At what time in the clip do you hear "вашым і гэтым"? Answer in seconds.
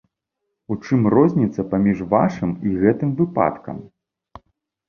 2.15-3.15